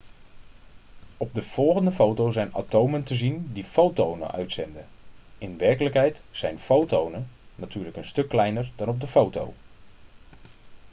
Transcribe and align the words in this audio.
op 1.17 1.33
de 1.33 1.43
volgende 1.43 1.91
foto 1.91 2.31
zijn 2.31 2.53
atomen 2.55 3.03
te 3.03 3.15
zien 3.15 3.49
die 3.53 3.63
fotonen 3.63 4.31
uitzenden 4.31 4.85
in 5.37 5.57
werkelijkheid 5.57 6.21
zijn 6.31 6.59
fotonen 6.59 7.27
natuurlijk 7.55 7.95
een 7.97 8.05
stuk 8.05 8.29
kleiner 8.29 8.71
dan 8.77 8.87
op 8.87 8.99
de 8.99 9.07
foto 9.07 9.53